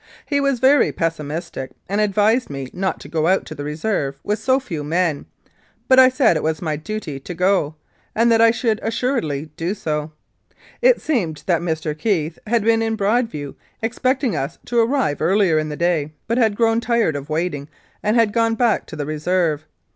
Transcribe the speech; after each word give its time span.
He 0.25 0.41
was 0.41 0.57
very 0.59 0.91
pessi 0.91 1.23
mistic, 1.23 1.69
and 1.87 2.01
advised 2.01 2.49
me 2.49 2.69
not 2.73 2.99
to 3.01 3.07
go 3.07 3.27
out 3.27 3.45
to 3.45 3.53
the 3.53 3.63
Reserve 3.63 4.19
with 4.23 4.39
so 4.39 4.59
few 4.59 4.83
men, 4.83 5.27
but 5.87 5.99
I 5.99 6.09
said 6.09 6.35
it 6.35 6.41
was 6.41 6.59
my 6.59 6.75
duty 6.75 7.19
to 7.19 7.33
go, 7.35 7.75
and 8.15 8.31
that 8.31 8.41
I 8.41 8.49
should 8.49 8.79
assuredly 8.81 9.51
do 9.57 9.75
so. 9.75 10.11
It 10.81 10.99
seemed 11.01 11.43
that 11.45 11.61
Mr. 11.61 11.95
Keith 11.95 12.39
had 12.47 12.63
been 12.63 12.81
in 12.81 12.97
Broadview, 12.97 13.53
expecting 13.83 14.35
us 14.35 14.57
to 14.65 14.79
arrive 14.79 15.21
earlier 15.21 15.59
in 15.59 15.69
the 15.69 15.77
day, 15.77 16.13
but 16.25 16.39
had 16.39 16.55
grown 16.57 16.81
tired 16.81 17.15
of 17.15 17.29
waiting 17.29 17.69
and 18.01 18.15
had 18.15 18.33
gone 18.33 18.55
back 18.55 18.87
to 18.87 18.95
the 18.95 19.05
Reserve. 19.05 19.67